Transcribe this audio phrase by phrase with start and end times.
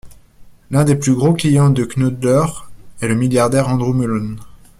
[0.71, 2.47] L'un des plus gros clients de Knoedler
[3.01, 4.35] est le milliardaire Andrew Mellon.